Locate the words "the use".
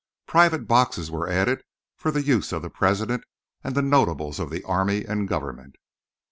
2.09-2.51